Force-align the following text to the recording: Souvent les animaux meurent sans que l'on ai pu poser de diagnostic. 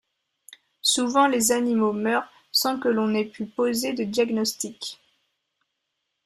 Souvent 0.81 1.27
les 1.27 1.51
animaux 1.51 1.93
meurent 1.93 2.27
sans 2.51 2.79
que 2.79 2.87
l'on 2.87 3.13
ai 3.13 3.23
pu 3.23 3.45
poser 3.45 3.93
de 3.93 4.03
diagnostic. 4.03 4.99